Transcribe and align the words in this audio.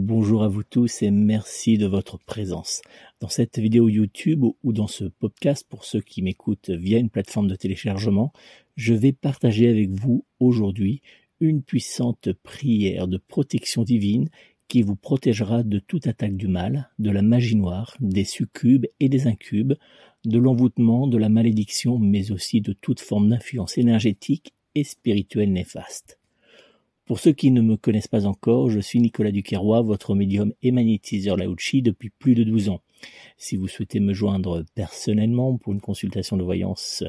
Bonjour 0.00 0.44
à 0.44 0.48
vous 0.48 0.62
tous 0.62 1.02
et 1.02 1.10
merci 1.10 1.76
de 1.76 1.86
votre 1.86 2.20
présence. 2.20 2.82
Dans 3.18 3.28
cette 3.28 3.58
vidéo 3.58 3.88
YouTube 3.88 4.44
ou 4.62 4.72
dans 4.72 4.86
ce 4.86 5.06
podcast 5.06 5.66
pour 5.68 5.84
ceux 5.84 6.00
qui 6.00 6.22
m'écoutent 6.22 6.70
via 6.70 6.98
une 6.98 7.10
plateforme 7.10 7.48
de 7.48 7.56
téléchargement, 7.56 8.32
je 8.76 8.94
vais 8.94 9.10
partager 9.10 9.68
avec 9.68 9.90
vous 9.90 10.24
aujourd'hui 10.38 11.02
une 11.40 11.64
puissante 11.64 12.32
prière 12.32 13.08
de 13.08 13.16
protection 13.16 13.82
divine 13.82 14.28
qui 14.68 14.82
vous 14.82 14.94
protégera 14.94 15.64
de 15.64 15.80
toute 15.80 16.06
attaque 16.06 16.36
du 16.36 16.46
mal, 16.46 16.90
de 17.00 17.10
la 17.10 17.22
magie 17.22 17.56
noire, 17.56 17.96
des 17.98 18.24
succubes 18.24 18.86
et 19.00 19.08
des 19.08 19.26
incubes, 19.26 19.74
de 20.24 20.38
l'envoûtement, 20.38 21.08
de 21.08 21.18
la 21.18 21.28
malédiction, 21.28 21.98
mais 21.98 22.30
aussi 22.30 22.60
de 22.60 22.72
toute 22.72 23.00
forme 23.00 23.30
d'influence 23.30 23.76
énergétique 23.78 24.54
et 24.76 24.84
spirituelle 24.84 25.52
néfaste. 25.52 26.17
Pour 27.08 27.20
ceux 27.20 27.32
qui 27.32 27.50
ne 27.50 27.62
me 27.62 27.78
connaissent 27.78 28.06
pas 28.06 28.26
encore, 28.26 28.68
je 28.68 28.80
suis 28.80 29.00
Nicolas 29.00 29.30
Duquerrois, 29.30 29.80
votre 29.80 30.14
médium 30.14 30.52
et 30.60 30.72
magnétiseur 30.72 31.38
Laouchi 31.38 31.80
depuis 31.80 32.10
plus 32.10 32.34
de 32.34 32.44
12 32.44 32.68
ans. 32.68 32.82
Si 33.38 33.56
vous 33.56 33.66
souhaitez 33.66 33.98
me 33.98 34.12
joindre 34.12 34.66
personnellement 34.74 35.56
pour 35.56 35.72
une 35.72 35.80
consultation 35.80 36.36
de 36.36 36.42
voyance 36.42 37.04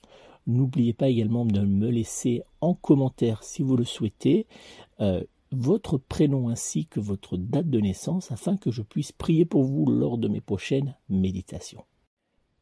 N'oubliez 0.48 0.94
pas 0.94 1.10
également 1.10 1.46
de 1.46 1.60
me 1.60 1.90
laisser 1.90 2.42
en 2.62 2.74
commentaire 2.74 3.44
si 3.44 3.62
vous 3.62 3.76
le 3.76 3.84
souhaitez 3.84 4.48
euh, 5.02 5.22
votre 5.52 5.98
prénom 5.98 6.50
ainsi 6.50 6.86
que 6.86 7.00
votre 7.00 7.38
date 7.38 7.70
de 7.70 7.80
naissance 7.80 8.32
afin 8.32 8.58
que 8.58 8.72
je 8.72 8.82
puisse 8.82 9.12
prier 9.12 9.46
pour 9.46 9.64
vous 9.64 9.86
lors 9.86 10.18
de 10.18 10.28
mes 10.28 10.42
prochaines 10.42 10.96
méditations. 11.10 11.84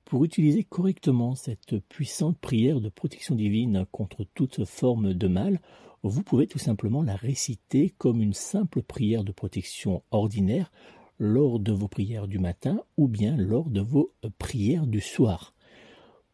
Pour 0.05 0.23
utiliser 0.23 0.63
correctement 0.63 1.35
cette 1.35 1.79
puissante 1.89 2.37
prière 2.37 2.79
de 2.79 2.87
protection 2.87 3.35
divine 3.35 3.85
contre 3.91 4.25
toute 4.33 4.63
forme 4.63 5.13
de 5.13 5.27
mal, 5.27 5.59
vous 6.03 6.23
pouvez 6.23 6.47
tout 6.47 6.59
simplement 6.59 7.01
la 7.01 7.15
réciter 7.15 7.89
comme 7.97 8.21
une 8.21 8.33
simple 8.33 8.83
prière 8.83 9.25
de 9.25 9.33
protection 9.33 10.03
ordinaire 10.11 10.71
lors 11.19 11.59
de 11.59 11.73
vos 11.73 11.87
prières 11.87 12.27
du 12.27 12.39
matin 12.39 12.81
ou 12.95 13.07
bien 13.07 13.35
lors 13.35 13.69
de 13.69 13.81
vos 13.81 14.13
prières 14.37 14.87
du 14.87 15.01
soir. 15.01 15.53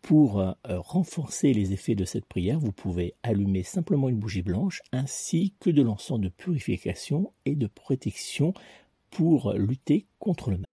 Pour 0.04 0.42
euh, 0.42 0.52
renforcer 0.68 1.54
les 1.54 1.72
effets 1.72 1.96
de 1.96 2.04
cette 2.04 2.26
prière, 2.26 2.60
vous 2.60 2.74
pouvez 2.74 3.16
allumer 3.24 3.64
simplement 3.64 4.10
une 4.10 4.20
bougie 4.20 4.42
blanche 4.42 4.82
ainsi 4.92 5.56
que 5.62 5.70
de 5.70 5.82
l'encens 5.82 6.20
de 6.20 6.28
purification 6.28 7.34
et 7.46 7.56
de 7.56 7.68
protection 7.68 8.54
pour 9.10 9.54
lutter 9.54 10.06
contre 10.20 10.52
le 10.52 10.58
mal. 10.58 10.73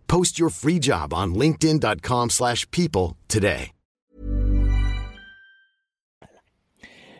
Post 0.11 0.37
your 0.37 0.49
free 0.49 0.77
job 0.77 1.13
on 1.13 1.27
linkedin.com 1.27 2.27
people 2.69 3.15
today. 3.29 3.71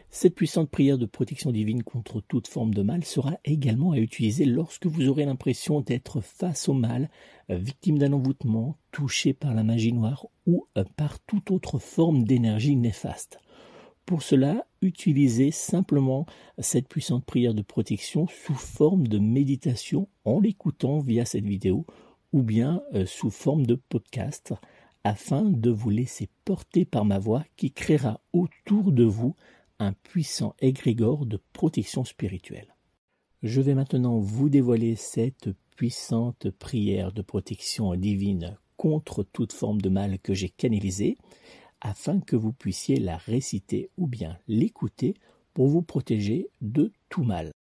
Cette 0.10 0.36
puissante 0.36 0.70
prière 0.70 0.98
de 0.98 1.06
protection 1.06 1.54
divine 1.54 1.84
contre 1.84 2.20
toute 2.20 2.50
forme 2.50 2.74
de 2.74 2.82
mal 2.82 3.06
sera 3.06 3.38
également 3.46 3.94
à 3.94 3.98
utiliser 3.98 4.44
lorsque 4.44 4.88
vous 4.88 5.08
aurez 5.08 5.24
l'impression 5.24 5.80
d'être 5.80 6.20
face 6.20 6.68
au 6.68 6.74
mal, 6.74 7.10
euh, 7.50 7.56
victime 7.56 7.98
d'un 7.98 8.12
envoûtement, 8.12 8.76
touché 8.92 9.32
par 9.32 9.54
la 9.54 9.64
magie 9.64 9.94
noire 9.94 10.26
ou 10.46 10.68
euh, 10.78 10.84
par 10.98 11.22
toute 11.22 11.50
autre 11.50 11.80
forme 11.80 12.26
d'énergie 12.26 12.76
néfaste. 12.76 13.40
Pour 14.06 14.22
cela, 14.22 14.68
utilisez 14.82 15.52
simplement 15.52 16.26
cette 16.60 16.90
puissante 16.90 17.24
prière 17.24 17.54
de 17.54 17.62
protection 17.62 18.28
sous 18.28 18.54
forme 18.54 19.08
de 19.08 19.18
méditation 19.18 20.10
en 20.26 20.42
l'écoutant 20.42 21.00
via 21.00 21.24
cette 21.24 21.46
vidéo 21.46 21.86
ou 22.34 22.44
bien 22.44 22.82
euh, 22.94 23.06
sous 23.06 23.30
forme 23.30 23.66
de 23.66 23.76
podcast 23.76 24.54
afin 25.04 25.44
de 25.44 25.70
vous 25.70 25.90
laisser 25.90 26.30
porter 26.46 26.86
par 26.86 27.06
ma 27.06 27.20
voix 27.20 27.44
qui 27.56 27.72
créera 27.72 28.22
autour 28.34 28.92
de 28.92 29.04
vous 29.04 29.36
un 29.80 29.94
puissant 29.94 30.56
égrégore 30.60 31.26
de 31.26 31.40
protection 31.54 32.06
spirituelle. 32.06 32.76
Je 33.42 33.62
vais 33.62 33.74
maintenant 33.74 34.20
vous 34.20 34.50
dévoiler 34.50 34.96
cette 34.96 35.50
puissante 35.76 36.52
prière 36.52 37.12
de 37.12 37.24
protection 37.24 37.96
divine 37.96 38.58
contre 38.78 39.24
toute 39.24 39.54
forme 39.54 39.82
de 39.82 39.90
mal 39.90 40.20
que 40.20 40.34
j'ai 40.34 40.50
canalisée, 40.50 41.18
afin 41.82 42.20
que 42.20 42.36
vous 42.36 42.54
puissiez 42.54 42.98
la 42.98 43.18
réciter 43.18 43.90
ou 43.98 44.06
bien 44.08 44.38
l'écouter 44.48 45.16
pour 45.54 45.68
vous 45.68 45.82
protéger 45.82 46.50
de 46.62 46.92
tout 47.10 47.24
mal. 47.24 47.52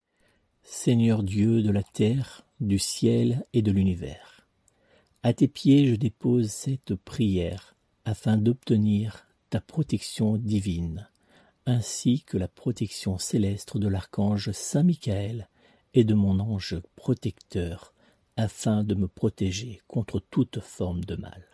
Seigneur 0.63 1.23
Dieu 1.23 1.63
de 1.63 1.71
la 1.71 1.83
terre, 1.83 2.47
du 2.61 2.79
ciel 2.79 3.45
et 3.55 3.63
de 3.63 3.73
l'univers, 3.73 4.40
à 5.23 5.33
tes 5.33 5.49
pieds 5.49 5.87
je 5.87 5.97
dépose 5.97 6.51
cette 6.51 6.95
prière 6.95 7.75
afin 8.05 8.37
d'obtenir 8.37 9.27
ta 9.51 9.61
protection 9.61 10.37
divine 10.37 11.09
ainsi 11.67 12.23
que 12.23 12.37
la 12.37 12.49
protection 12.49 13.19
céleste 13.19 13.77
de 13.77 13.89
l'archange 13.89 14.51
Saint 14.53 14.83
Michael 14.83 15.49
et 15.95 16.05
de 16.05 16.15
mon 16.15 16.41
ange 16.41 16.81
protecteur, 16.97 17.95
afin 18.37 18.85
de 18.85 18.95
me 18.95 19.09
protéger 19.09 19.81
contre 19.87 20.21
toute 20.21 20.61
forme 20.61 21.05
de 21.05 21.17
mal. 21.17 21.45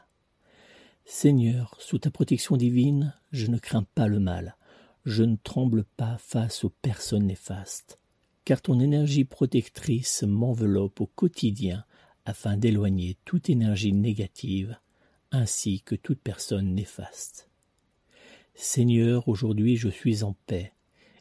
Seigneur, 1.04 1.76
sous 1.80 1.98
ta 1.98 2.10
protection 2.10 2.56
divine, 2.56 3.14
je 3.32 3.46
ne 3.46 3.58
crains 3.58 3.86
pas 3.94 4.08
le 4.08 4.20
mal, 4.20 4.56
je 5.04 5.22
ne 5.22 5.36
tremble 5.36 5.84
pas 5.84 6.16
face 6.18 6.64
aux 6.64 6.70
personnes 6.70 7.26
néfastes, 7.26 7.98
car 8.44 8.60
ton 8.62 8.80
énergie 8.80 9.24
protectrice 9.24 10.22
m'enveloppe 10.22 11.00
au 11.00 11.06
quotidien 11.06 11.84
afin 12.26 12.56
d'éloigner 12.56 13.16
toute 13.24 13.48
énergie 13.48 13.92
négative, 13.92 14.76
ainsi 15.30 15.80
que 15.80 15.94
toute 15.94 16.20
personne 16.20 16.74
néfaste. 16.74 17.48
Seigneur, 18.54 19.28
aujourd'hui 19.28 19.76
je 19.76 19.88
suis 19.88 20.22
en 20.22 20.36
paix, 20.46 20.72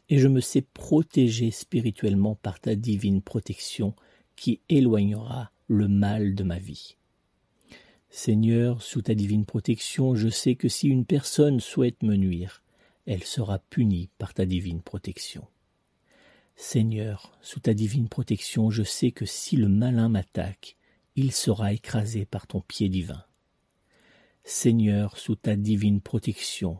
et 0.08 0.18
je 0.18 0.28
me 0.28 0.40
sais 0.40 0.62
protégé 0.62 1.50
spirituellement 1.50 2.34
par 2.34 2.60
ta 2.60 2.74
divine 2.74 3.22
protection 3.22 3.94
qui 4.34 4.60
éloignera 4.68 5.50
le 5.68 5.88
mal 5.88 6.34
de 6.34 6.44
ma 6.44 6.58
vie. 6.58 6.96
Seigneur, 8.10 8.82
sous 8.82 9.02
ta 9.02 9.14
divine 9.14 9.44
protection, 9.44 10.14
je 10.14 10.28
sais 10.28 10.54
que 10.54 10.68
si 10.68 10.88
une 10.88 11.04
personne 11.04 11.60
souhaite 11.60 12.02
me 12.02 12.16
nuire, 12.16 12.62
elle 13.06 13.24
sera 13.24 13.58
punie 13.58 14.08
par 14.18 14.34
ta 14.34 14.46
divine 14.46 14.82
protection. 14.82 15.46
Seigneur, 16.56 17.36
sous 17.42 17.60
ta 17.60 17.74
divine 17.74 18.08
protection, 18.08 18.70
je 18.70 18.82
sais 18.82 19.10
que 19.10 19.26
si 19.26 19.56
le 19.56 19.68
malin 19.68 20.08
m'attaque, 20.08 20.76
il 21.16 21.32
sera 21.32 21.72
écrasé 21.72 22.26
par 22.26 22.46
ton 22.46 22.60
pied 22.60 22.88
divin. 22.88 23.24
Seigneur, 24.44 25.18
sous 25.18 25.34
ta 25.34 25.56
divine 25.56 26.00
protection, 26.00 26.78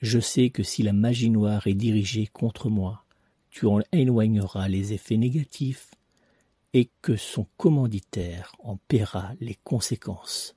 je 0.00 0.20
sais 0.20 0.50
que 0.50 0.62
si 0.62 0.82
la 0.82 0.92
magie 0.92 1.30
noire 1.30 1.66
est 1.66 1.74
dirigée 1.74 2.26
contre 2.26 2.70
moi, 2.70 3.04
tu 3.50 3.66
en 3.66 3.80
éloigneras 3.92 4.68
les 4.68 4.92
effets 4.92 5.16
négatifs 5.16 5.90
et 6.72 6.90
que 7.02 7.16
son 7.16 7.46
commanditaire 7.56 8.54
en 8.60 8.76
paiera 8.76 9.32
les 9.40 9.56
conséquences. 9.64 10.56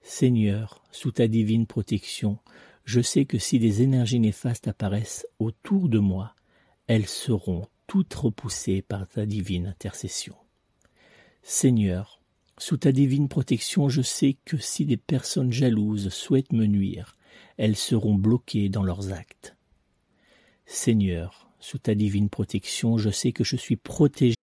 Seigneur, 0.00 0.82
sous 0.92 1.12
ta 1.12 1.26
divine 1.26 1.66
protection, 1.66 2.38
je 2.84 3.00
sais 3.00 3.24
que 3.24 3.38
si 3.38 3.58
des 3.58 3.82
énergies 3.82 4.20
néfastes 4.20 4.68
apparaissent 4.68 5.26
autour 5.38 5.88
de 5.88 5.98
moi, 5.98 6.34
elles 6.86 7.06
seront 7.06 7.66
toutes 7.86 8.14
repoussées 8.14 8.82
par 8.82 9.08
ta 9.08 9.26
divine 9.26 9.66
intercession. 9.66 10.36
Seigneur, 11.42 12.20
sous 12.56 12.76
ta 12.76 12.92
divine 12.92 13.28
protection, 13.28 13.88
je 13.88 14.00
sais 14.00 14.36
que 14.44 14.58
si 14.58 14.84
des 14.84 14.96
personnes 14.96 15.52
jalouses 15.52 16.08
souhaitent 16.08 16.52
me 16.52 16.66
nuire, 16.66 17.16
elles 17.58 17.76
seront 17.76 18.14
bloquées 18.14 18.68
dans 18.68 18.84
leurs 18.84 19.12
actes. 19.12 19.56
Seigneur, 20.66 21.50
sous 21.58 21.78
ta 21.78 21.94
divine 21.96 22.28
protection, 22.28 22.96
je 22.96 23.10
sais 23.10 23.32
que 23.32 23.42
je 23.42 23.56
suis 23.56 23.76
protégé. 23.76 24.36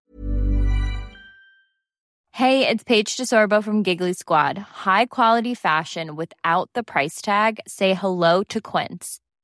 Hey, 2.33 2.65
it's 2.67 2.83
Paige 2.83 3.17
DeSorbo 3.17 3.61
from 3.61 3.83
Giggly 3.83 4.13
Squad. 4.13 4.57
High 4.57 5.07
quality 5.07 5.55
fashion 5.55 6.15
without 6.15 6.69
the 6.73 6.83
price 6.83 7.21
tag. 7.21 7.59
Say 7.67 7.93
hello 7.93 8.43
to 8.43 8.61
Quince. 8.61 9.19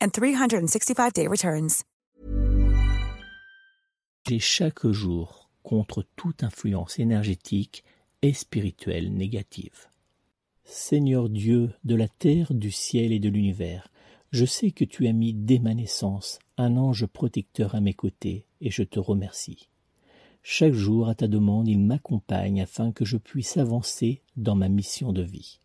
and 0.00 0.08
365-day 0.08 1.26
returns. 1.26 1.84
Chaque 4.38 4.86
jour 4.86 5.48
contre 5.62 6.04
toute 6.16 6.42
influence 6.42 6.98
énergétique 6.98 7.84
et 8.22 8.34
spirituelle 8.34 9.12
négative. 9.14 9.88
Seigneur 10.64 11.30
Dieu 11.30 11.70
de 11.84 11.94
la 11.94 12.08
terre, 12.08 12.52
du 12.52 12.70
ciel 12.70 13.12
et 13.12 13.20
de 13.20 13.30
l'univers, 13.30 13.88
je 14.30 14.44
sais 14.44 14.70
que 14.70 14.84
tu 14.84 15.06
as 15.06 15.12
mis 15.12 15.32
dès 15.32 15.58
ma 15.58 15.72
naissance 15.72 16.38
un 16.58 16.76
ange 16.76 17.06
protecteur 17.06 17.74
à 17.74 17.80
mes 17.80 17.94
côtés, 17.94 18.44
et 18.60 18.70
je 18.70 18.82
te 18.82 18.98
remercie. 18.98 19.70
Chaque 20.42 20.74
jour, 20.74 21.08
à 21.08 21.14
ta 21.14 21.28
demande, 21.28 21.68
il 21.68 21.80
m'accompagne 21.80 22.60
afin 22.60 22.92
que 22.92 23.04
je 23.04 23.16
puisse 23.16 23.56
avancer 23.56 24.22
dans 24.36 24.56
ma 24.56 24.68
mission 24.68 25.12
de 25.12 25.22
vie. 25.22 25.60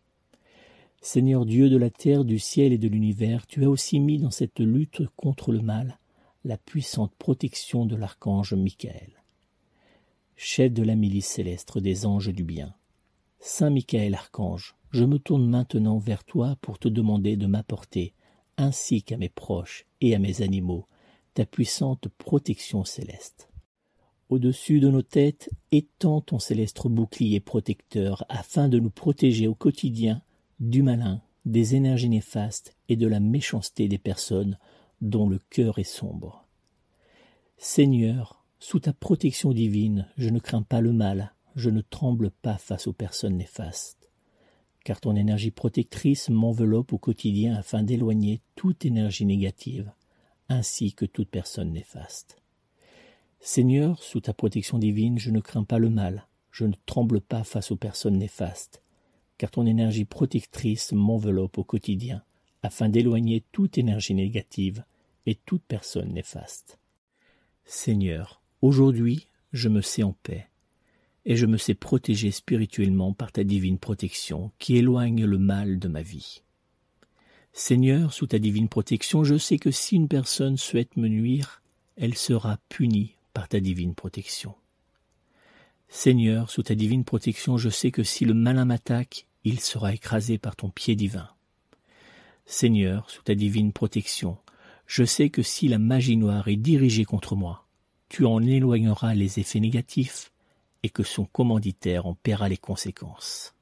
Seigneur 1.04 1.44
Dieu 1.44 1.68
de 1.68 1.76
la 1.76 1.90
terre, 1.90 2.24
du 2.24 2.38
ciel 2.38 2.72
et 2.72 2.78
de 2.78 2.88
l'univers, 2.88 3.46
tu 3.46 3.62
as 3.62 3.68
aussi 3.68 4.00
mis 4.00 4.18
dans 4.18 4.30
cette 4.30 4.58
lutte 4.58 5.02
contre 5.16 5.52
le 5.52 5.60
mal 5.60 5.98
la 6.46 6.56
puissante 6.56 7.14
protection 7.18 7.84
de 7.84 7.94
l'archange 7.94 8.54
Michael. 8.54 9.22
Chef 10.34 10.72
de 10.72 10.82
la 10.82 10.94
milice 10.94 11.26
céleste 11.26 11.76
des 11.78 12.06
anges 12.06 12.32
du 12.32 12.42
bien, 12.42 12.74
Saint 13.38 13.68
Michael 13.68 14.14
Archange, 14.14 14.76
je 14.92 15.04
me 15.04 15.18
tourne 15.18 15.46
maintenant 15.46 15.98
vers 15.98 16.24
toi 16.24 16.56
pour 16.62 16.78
te 16.78 16.88
demander 16.88 17.36
de 17.36 17.46
m'apporter, 17.46 18.14
ainsi 18.56 19.02
qu'à 19.02 19.18
mes 19.18 19.28
proches 19.28 19.84
et 20.00 20.14
à 20.14 20.18
mes 20.18 20.40
animaux, 20.40 20.86
ta 21.34 21.44
puissante 21.44 22.08
protection 22.16 22.86
céleste. 22.86 23.50
au-dessus 24.30 24.80
de 24.80 24.88
nos 24.88 25.02
têtes, 25.02 25.50
étends 25.70 26.22
ton 26.22 26.38
céleste 26.38 26.88
bouclier 26.88 27.40
protecteur 27.40 28.24
afin 28.30 28.70
de 28.70 28.78
nous 28.78 28.90
protéger 28.90 29.48
au 29.48 29.54
quotidien 29.54 30.22
du 30.60 30.82
malin, 30.82 31.22
des 31.44 31.74
énergies 31.74 32.08
néfastes 32.08 32.76
et 32.88 32.96
de 32.96 33.06
la 33.06 33.20
méchanceté 33.20 33.88
des 33.88 33.98
personnes 33.98 34.58
dont 35.00 35.28
le 35.28 35.38
cœur 35.50 35.78
est 35.78 35.84
sombre. 35.84 36.46
Seigneur, 37.58 38.44
sous 38.58 38.80
ta 38.80 38.92
protection 38.92 39.52
divine, 39.52 40.08
je 40.16 40.30
ne 40.30 40.38
crains 40.38 40.62
pas 40.62 40.80
le 40.80 40.92
mal, 40.92 41.34
je 41.54 41.70
ne 41.70 41.82
tremble 41.82 42.30
pas 42.30 42.58
face 42.58 42.86
aux 42.86 42.92
personnes 42.92 43.36
néfastes, 43.36 44.10
car 44.84 45.00
ton 45.00 45.14
énergie 45.16 45.50
protectrice 45.50 46.30
m'enveloppe 46.30 46.92
au 46.92 46.98
quotidien 46.98 47.54
afin 47.54 47.82
d'éloigner 47.82 48.40
toute 48.54 48.84
énergie 48.84 49.26
négative, 49.26 49.92
ainsi 50.48 50.94
que 50.94 51.04
toute 51.04 51.28
personne 51.28 51.72
néfaste. 51.72 52.38
Seigneur, 53.40 54.02
sous 54.02 54.20
ta 54.20 54.32
protection 54.32 54.78
divine, 54.78 55.18
je 55.18 55.30
ne 55.30 55.40
crains 55.40 55.64
pas 55.64 55.78
le 55.78 55.90
mal, 55.90 56.26
je 56.50 56.64
ne 56.64 56.74
tremble 56.86 57.20
pas 57.20 57.44
face 57.44 57.70
aux 57.70 57.76
personnes 57.76 58.16
néfastes, 58.16 58.82
car 59.38 59.50
ton 59.50 59.66
énergie 59.66 60.04
protectrice 60.04 60.92
m'enveloppe 60.92 61.58
au 61.58 61.64
quotidien, 61.64 62.22
afin 62.62 62.88
d'éloigner 62.88 63.44
toute 63.52 63.78
énergie 63.78 64.14
négative 64.14 64.84
et 65.26 65.34
toute 65.34 65.62
personne 65.62 66.12
néfaste. 66.12 66.78
Seigneur, 67.64 68.40
aujourd'hui 68.62 69.28
je 69.52 69.68
me 69.68 69.80
sais 69.80 70.02
en 70.02 70.14
paix, 70.22 70.48
et 71.24 71.36
je 71.36 71.46
me 71.46 71.56
sais 71.56 71.74
protégé 71.74 72.30
spirituellement 72.30 73.12
par 73.12 73.32
ta 73.32 73.44
divine 73.44 73.78
protection 73.78 74.50
qui 74.58 74.76
éloigne 74.76 75.24
le 75.24 75.38
mal 75.38 75.78
de 75.78 75.88
ma 75.88 76.02
vie. 76.02 76.42
Seigneur, 77.52 78.12
sous 78.12 78.26
ta 78.26 78.40
divine 78.40 78.68
protection, 78.68 79.22
je 79.22 79.38
sais 79.38 79.58
que 79.58 79.70
si 79.70 79.94
une 79.94 80.08
personne 80.08 80.56
souhaite 80.56 80.96
me 80.96 81.06
nuire, 81.06 81.62
elle 81.96 82.16
sera 82.16 82.58
punie 82.68 83.14
par 83.32 83.48
ta 83.48 83.60
divine 83.60 83.94
protection. 83.94 84.56
Seigneur, 85.96 86.50
sous 86.50 86.64
ta 86.64 86.74
divine 86.74 87.04
protection, 87.04 87.56
je 87.56 87.68
sais 87.68 87.92
que 87.92 88.02
si 88.02 88.24
le 88.24 88.34
malin 88.34 88.64
m'attaque, 88.64 89.28
il 89.44 89.60
sera 89.60 89.94
écrasé 89.94 90.38
par 90.38 90.56
ton 90.56 90.68
pied 90.68 90.96
divin. 90.96 91.30
Seigneur, 92.46 93.08
sous 93.08 93.22
ta 93.22 93.36
divine 93.36 93.72
protection, 93.72 94.36
je 94.88 95.04
sais 95.04 95.30
que 95.30 95.42
si 95.44 95.68
la 95.68 95.78
magie 95.78 96.16
noire 96.16 96.48
est 96.48 96.56
dirigée 96.56 97.04
contre 97.04 97.36
moi, 97.36 97.68
tu 98.08 98.26
en 98.26 98.42
éloigneras 98.42 99.14
les 99.14 99.38
effets 99.38 99.60
négatifs 99.60 100.32
et 100.82 100.90
que 100.90 101.04
son 101.04 101.26
commanditaire 101.26 102.06
en 102.06 102.14
paiera 102.14 102.48
les 102.48 102.58
conséquences. 102.58 103.54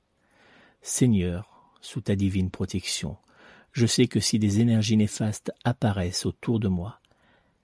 Seigneur, 0.81 1.71
sous 1.83 2.01
ta 2.01 2.17
divine 2.17 2.51
protection, 2.51 3.19
je 3.73 3.85
sais 3.85 4.07
que 4.07 4.21
si 4.21 4.39
des 4.39 4.59
énergies 4.61 4.97
néfastes 4.97 5.53
apparaissent 5.65 6.25
autour 6.25 6.61
de 6.61 6.69
moi, 6.69 6.99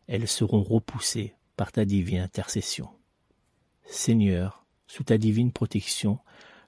elles 0.09 0.29
seront 0.29 0.63
repoussées 0.63 1.33
par 1.57 1.73
ta 1.73 1.87
divine 1.87 2.21
intercession. 2.21 2.91
Seigneur, 3.91 4.67
sous 4.87 5.03
ta 5.03 5.17
divine 5.17 5.51
protection, 5.51 6.19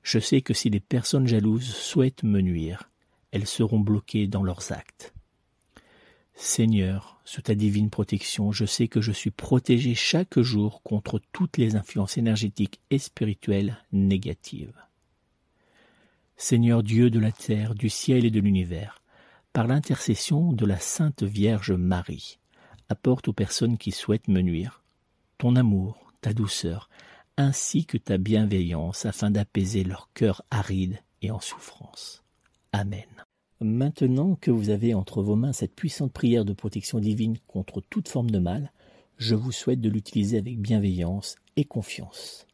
je 0.02 0.18
sais 0.18 0.40
que 0.40 0.54
si 0.54 0.70
des 0.70 0.80
personnes 0.80 1.26
jalouses 1.26 1.74
souhaitent 1.74 2.22
me 2.22 2.40
nuire, 2.40 2.90
elles 3.30 3.46
seront 3.46 3.78
bloquées 3.78 4.26
dans 4.26 4.42
leurs 4.42 4.72
actes. 4.72 5.12
Seigneur, 6.34 7.20
sous 7.26 7.42
ta 7.42 7.54
divine 7.54 7.90
protection, 7.90 8.52
je 8.52 8.64
sais 8.64 8.88
que 8.88 9.02
je 9.02 9.12
suis 9.12 9.30
protégé 9.30 9.94
chaque 9.94 10.40
jour 10.40 10.82
contre 10.82 11.20
toutes 11.32 11.58
les 11.58 11.76
influences 11.76 12.16
énergétiques 12.16 12.80
et 12.90 12.98
spirituelles 12.98 13.76
négatives. 13.92 14.72
Seigneur 16.38 16.82
Dieu 16.82 17.10
de 17.10 17.20
la 17.20 17.32
terre, 17.32 17.74
du 17.74 17.90
ciel 17.90 18.24
et 18.24 18.30
de 18.30 18.40
l'univers, 18.40 19.02
par 19.52 19.66
l'intercession 19.66 20.54
de 20.54 20.64
la 20.64 20.78
Sainte 20.78 21.22
Vierge 21.22 21.72
Marie, 21.72 22.38
apporte 22.88 23.28
aux 23.28 23.34
personnes 23.34 23.76
qui 23.76 23.92
souhaitent 23.92 24.28
me 24.28 24.40
nuire 24.40 24.82
ton 25.36 25.56
amour, 25.56 26.12
ta 26.22 26.32
douceur, 26.32 26.88
ainsi 27.36 27.84
que 27.84 27.98
ta 27.98 28.18
bienveillance 28.18 29.06
afin 29.06 29.30
d'apaiser 29.30 29.84
leur 29.84 30.10
cœur 30.12 30.42
aride 30.50 30.98
et 31.22 31.30
en 31.30 31.40
souffrance. 31.40 32.22
Amen. 32.72 33.06
Maintenant 33.60 34.36
que 34.40 34.50
vous 34.50 34.70
avez 34.70 34.94
entre 34.94 35.22
vos 35.22 35.36
mains 35.36 35.52
cette 35.52 35.74
puissante 35.74 36.12
prière 36.12 36.44
de 36.44 36.52
protection 36.52 36.98
divine 36.98 37.36
contre 37.46 37.80
toute 37.80 38.08
forme 38.08 38.30
de 38.30 38.38
mal, 38.38 38.72
je 39.18 39.34
vous 39.34 39.52
souhaite 39.52 39.80
de 39.80 39.90
l'utiliser 39.90 40.38
avec 40.38 40.58
bienveillance 40.58 41.36
et 41.56 41.64
confiance. 41.64 42.46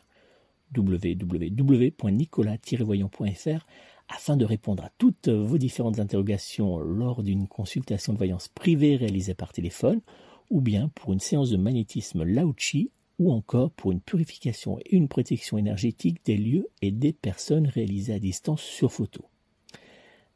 www.nicolas-voyant.fr 0.75 3.65
afin 4.09 4.37
de 4.37 4.45
répondre 4.45 4.83
à 4.83 4.91
toutes 4.97 5.29
vos 5.29 5.57
différentes 5.57 5.99
interrogations 5.99 6.79
lors 6.79 7.23
d'une 7.23 7.47
consultation 7.47 8.13
de 8.13 8.17
voyance 8.17 8.47
privée 8.47 8.95
réalisée 8.95 9.33
par 9.33 9.51
téléphone, 9.51 9.99
ou 10.49 10.61
bien 10.61 10.89
pour 10.95 11.11
une 11.13 11.19
séance 11.19 11.49
de 11.49 11.57
magnétisme 11.57 12.23
Laochi, 12.23 12.89
ou 13.19 13.33
encore 13.33 13.71
pour 13.71 13.91
une 13.91 13.99
purification 13.99 14.79
et 14.79 14.95
une 14.95 15.07
protection 15.07 15.57
énergétique 15.57 16.23
des 16.25 16.37
lieux 16.37 16.69
et 16.81 16.91
des 16.91 17.13
personnes 17.13 17.67
réalisées 17.67 18.13
à 18.13 18.19
distance 18.19 18.61
sur 18.61 18.93
photo. 18.93 19.25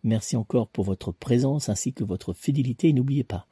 Merci 0.03 0.35
encore 0.35 0.67
pour 0.67 0.83
votre 0.83 1.11
présence 1.11 1.69
ainsi 1.69 1.93
que 1.93 2.03
votre 2.03 2.33
fidélité 2.33 2.89
et 2.89 2.93
n'oubliez 2.93 3.23
pas, 3.23 3.45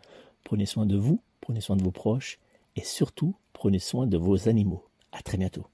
prenez 0.44 0.66
soin 0.66 0.88
de 0.88 0.98
vous, 0.98 1.22
prenez 1.42 1.62
soin 1.62 1.76
de 1.76 1.84
vos 1.84 1.92
proches 1.92 2.40
et 2.80 2.84
surtout 2.86 3.36
prenez 3.52 3.80
soin 3.80 4.08
de 4.08 4.18
vos 4.18 4.48
animaux. 4.48 4.86
À 5.12 5.22
très 5.22 5.38
bientôt. 5.38 5.68